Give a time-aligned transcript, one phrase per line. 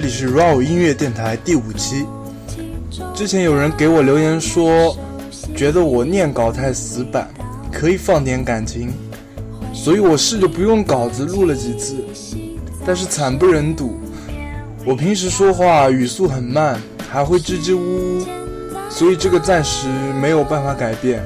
[0.00, 2.06] 这里是 RAW 音乐电台第五期。
[3.12, 4.96] 之前有人给我留言说，
[5.56, 7.28] 觉得我念稿太死板，
[7.72, 8.92] 可以放点感情，
[9.74, 11.96] 所以我试着不用稿子录了几次，
[12.86, 13.98] 但是惨不忍睹。
[14.84, 18.22] 我平时说话语速很慢，还会支支吾吾，
[18.88, 19.88] 所以这个暂时
[20.22, 21.20] 没有办法改变。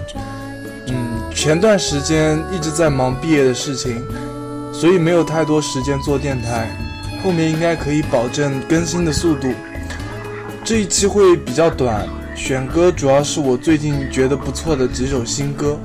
[0.87, 4.03] 嗯，前段时间一直在忙毕业的事情，
[4.73, 6.75] 所以没有太多时间做电台。
[7.23, 9.53] 后面应该可以保证更新的速度。
[10.65, 15.79] 这一期会比较短，选歌主要是我最近觉得不错的几首新歌。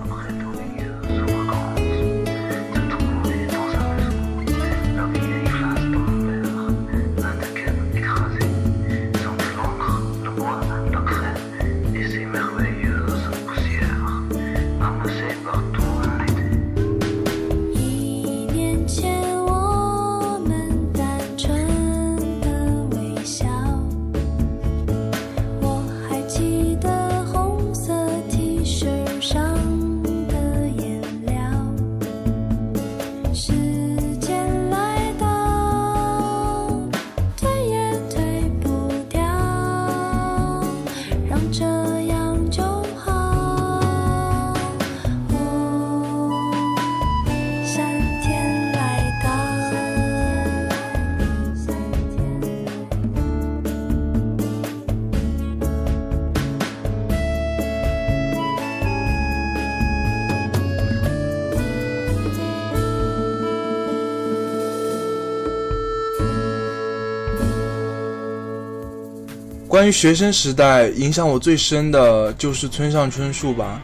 [69.67, 73.81] 关于学生时代，影响我最深的就是村上春树吧。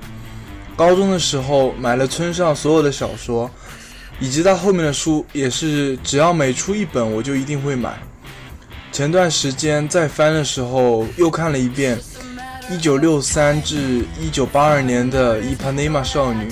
[0.77, 3.51] 高中的时候买了村上所有的小说，
[4.17, 8.01] 以及他后面的书，也是只要每出一本我就一定会买。
[8.93, 11.99] 前段时间在翻的时候又看了一遍
[12.69, 16.45] 1963至1982年的《伊帕内玛少女》，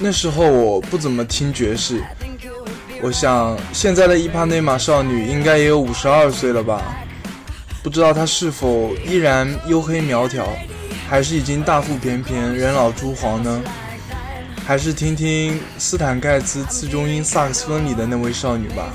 [0.00, 2.02] 那时候我不怎么听爵士，
[3.02, 6.82] 我想现在的伊帕内玛少女应该也有52岁了吧。
[7.82, 10.46] 不知道他是否依然黝黑苗条，
[11.08, 13.60] 还是已经大腹便便、人老珠黄呢？
[14.64, 18.94] 还是听听斯坦盖茨次中音萨克斯风里的那位少女吧。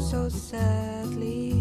[0.00, 1.57] so sadly.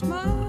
[0.00, 0.39] smile.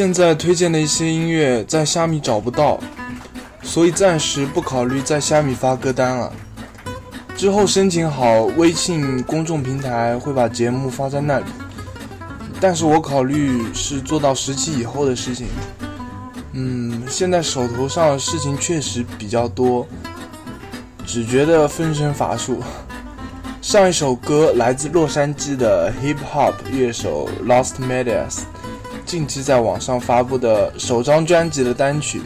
[0.00, 2.80] 现在推荐的一些音乐在虾米找不到，
[3.62, 6.32] 所以暂时不考虑在虾米发歌单了。
[7.36, 11.44] 之后申请好微信公众平台会把节目发在那里，
[12.58, 15.48] 但是我考虑是做到十期以后的事情。
[16.52, 19.86] 嗯，现在手头上事情确实比较多，
[21.04, 22.62] 只觉得分身乏术。
[23.60, 28.38] 上一首歌来自洛杉矶的 hip hop 乐手 Lost Medias。
[29.10, 32.22] 近期在网上发布的首张专辑的单曲，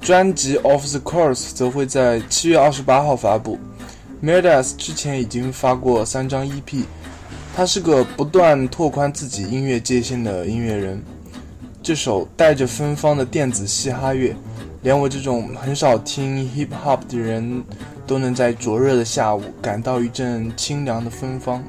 [0.00, 3.58] 专辑《Of the Course》则会在七月二十八号发布。
[4.22, 6.84] Merdas 之前已经发过三张 EP，
[7.54, 11.02] 他是个不断拓宽自己音乐界限的音乐人。
[11.82, 14.34] 这首带着芬芳的电子嘻哈乐，
[14.80, 17.62] 连我这种很少听 hip hop 的人
[18.06, 21.62] 都能在灼热的下午感到一阵清凉的芬芳。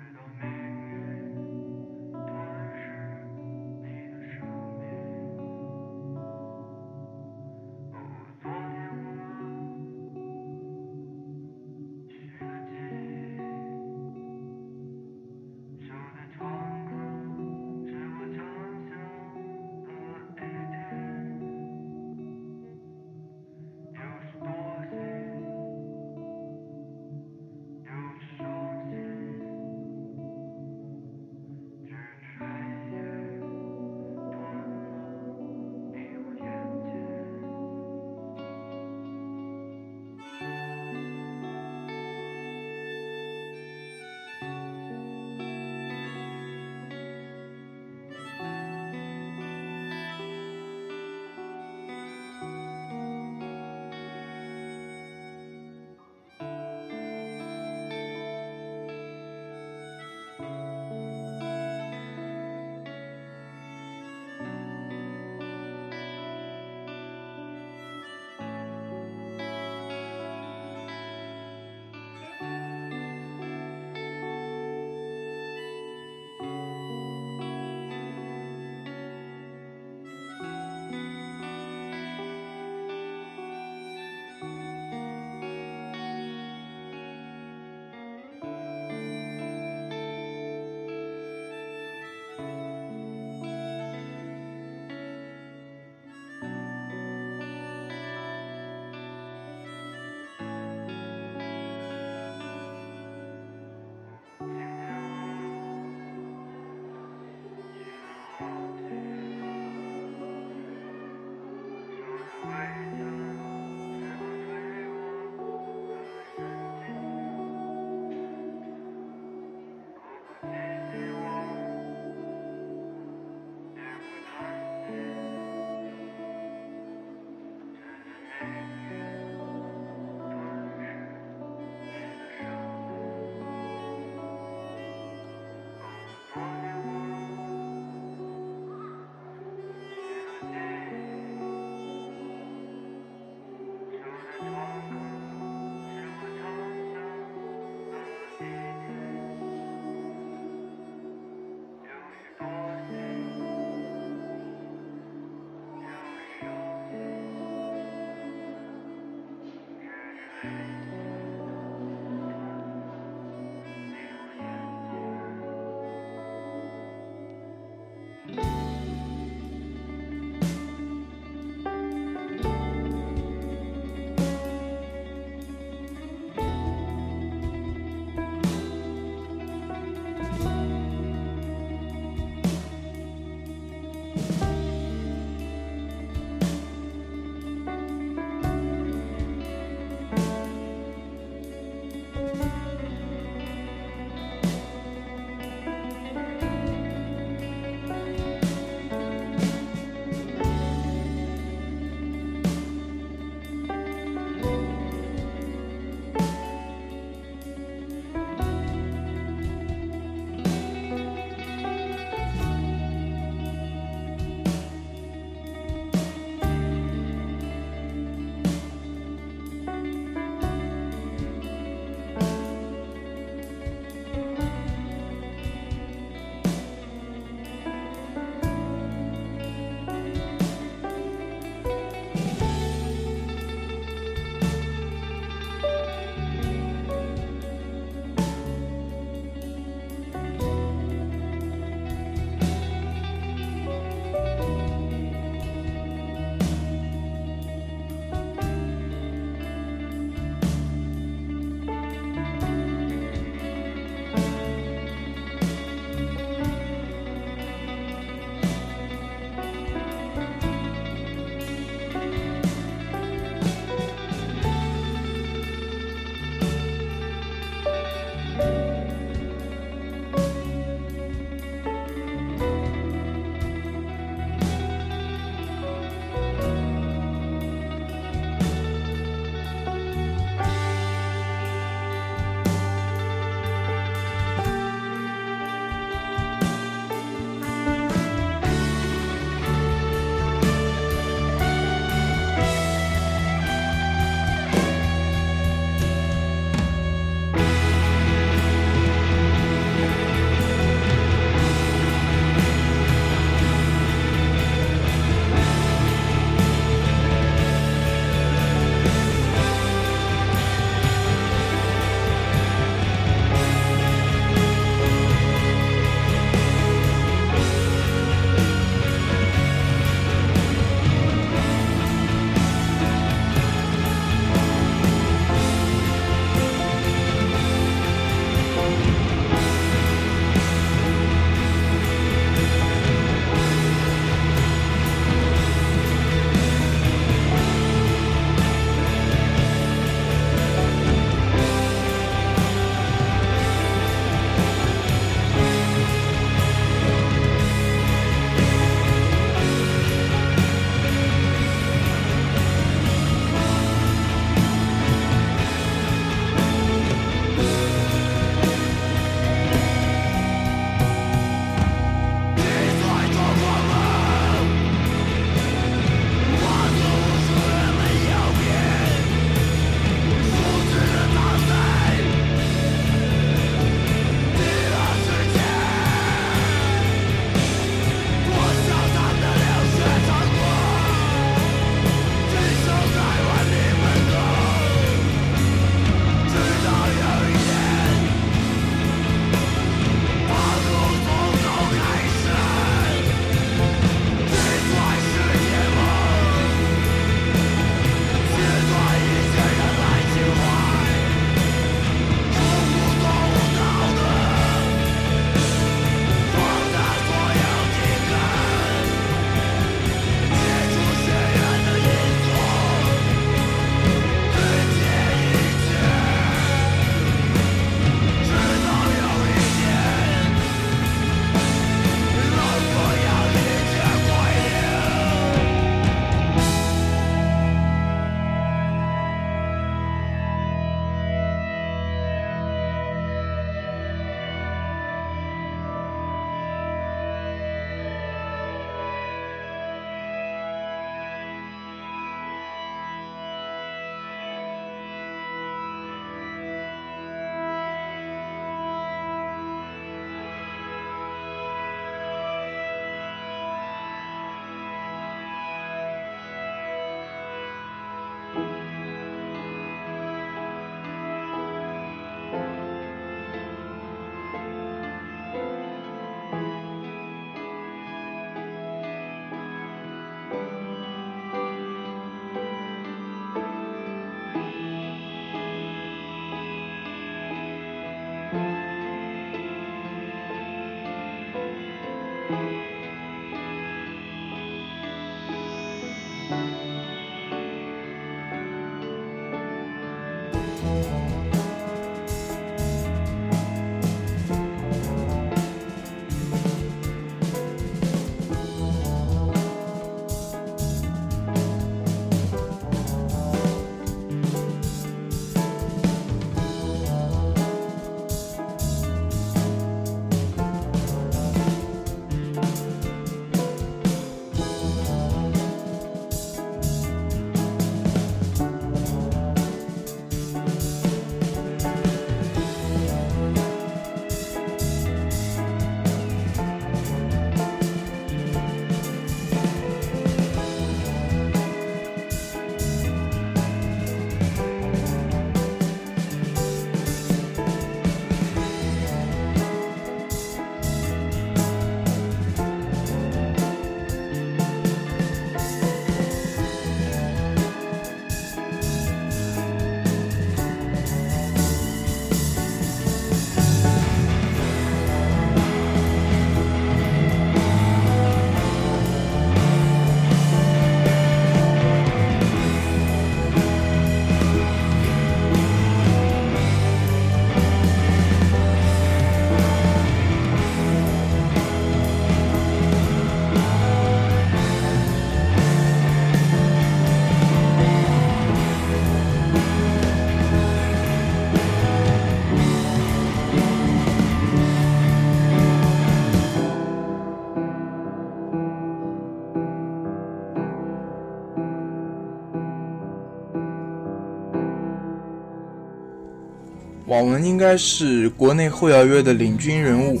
[597.06, 600.00] 文应该是国内后摇乐的领军人物。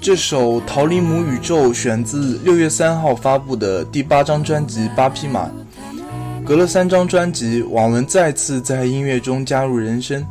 [0.00, 5.46] 这首《逃离母宇宙》选自六月三号发布的第八张专辑《八匹马》。
[6.44, 10.26] 隔了三张专辑，网文再次在音乐中加入人声。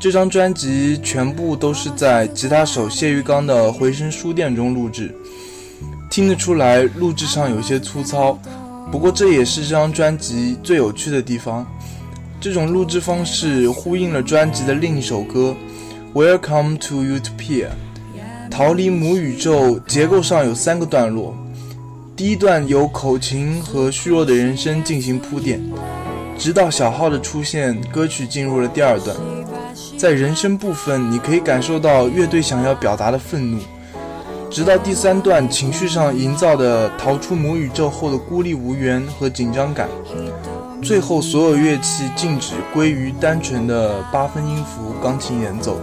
[0.00, 5.14] 这张专辑全部都是在吉他手谢玉刚的回声书店中录制，
[6.10, 8.36] 听得出来录制上有些粗糙，
[8.90, 11.66] 不过这也是这张专辑最有趣的地方。
[12.42, 15.54] 这种录制方式呼应了专辑的另一首歌
[16.40, 17.66] 《Welcome to Utopia》。
[18.50, 21.36] 逃离母宇宙结构上有三个段落，
[22.16, 25.62] 第一段由口琴和虚弱的人声进行铺垫，
[26.36, 29.16] 直到小号的出现，歌曲进入了第二段。
[29.96, 33.60] 在人声部分，你可以感受到乐队想要表达的愤怒，
[34.50, 39.88] 直到第三段情绪上营造的逃出母宇宙后的孤立无援和紧张感，
[40.82, 45.78] 最后所有乐器静止，归于单纯的八分音符钢琴演奏。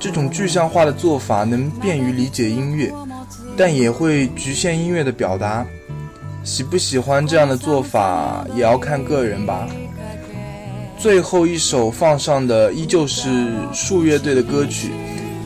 [0.00, 2.92] 这种具象化的做法能便于理解音乐，
[3.56, 5.64] 但也会局限音乐的表达。
[6.42, 9.68] 喜不喜欢这样的做法，也要看个人吧。
[10.98, 14.90] 最后一首放上的依旧是树乐队的歌曲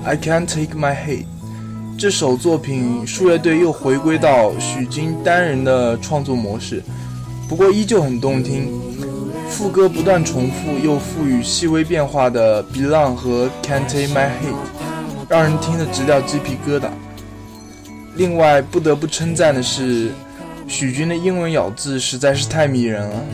[0.07, 1.25] 《I Can't Take My Hate》。
[1.99, 6.83] 这首作品，树乐队又回归到许金单人的创作模式，
[7.51, 8.71] 不过依旧很动听。
[9.49, 14.55] 副歌不断重复又赋予细微变化的 Belong 和 Can't Take My Hate，
[15.29, 16.89] 让人听得直掉鸡皮疙瘩。
[18.15, 20.13] 另外不得不称赞的是，
[20.69, 23.25] 许君的英文咬字实在是太迷人了。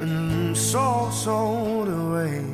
[0.00, 2.44] and so sold away.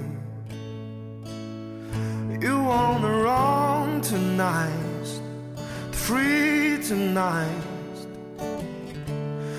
[2.41, 5.09] You on the wrong tonight,
[5.91, 7.51] the free tonight.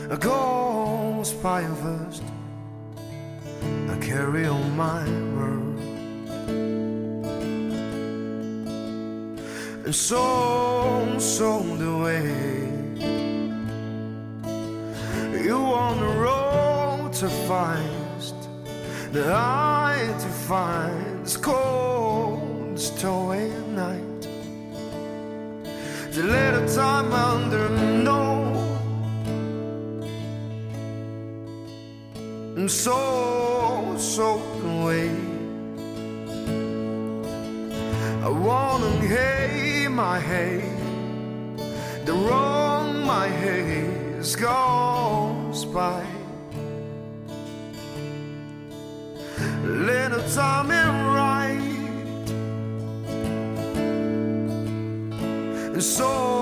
[0.09, 2.23] A ghost by first,
[3.89, 5.03] I carry on my
[5.35, 5.79] world.
[9.85, 12.54] And so sold away.
[17.15, 18.23] to find
[19.13, 24.21] the eye to find this cold, stowing night.
[26.11, 28.51] The little time under no.
[32.57, 35.09] and so so soaked away.
[38.23, 40.77] I wanna hay my hate,
[42.05, 43.95] the wrong my hay
[44.35, 46.24] goes by.
[49.75, 50.21] Little
[50.71, 51.59] and right,
[55.73, 56.34] and so,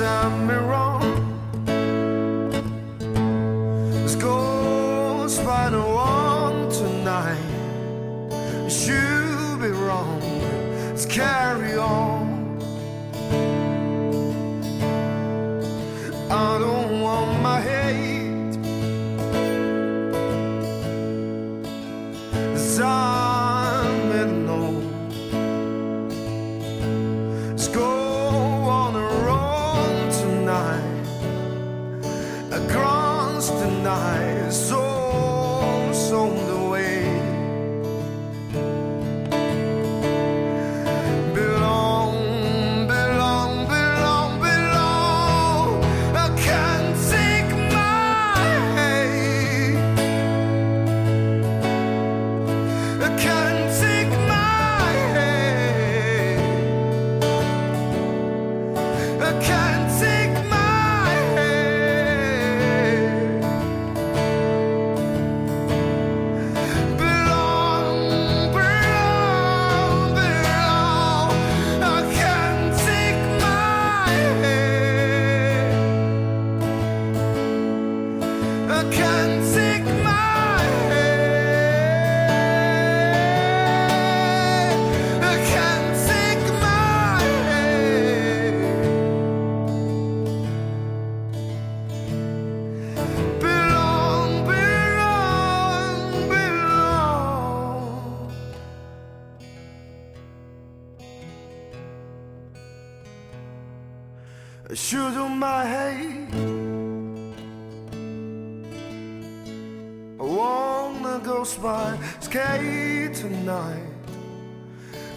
[0.00, 0.49] some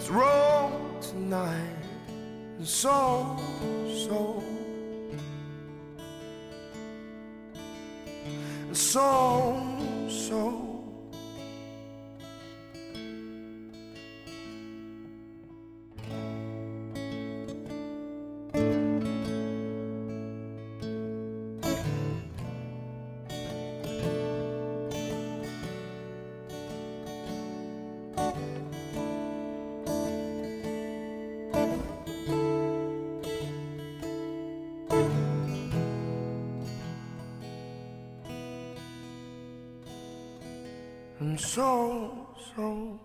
[0.04, 1.78] It's wrong tonight.
[2.58, 3.40] And so,
[4.06, 4.42] so.
[8.68, 10.73] And so, so.
[41.24, 43.00] And so, so.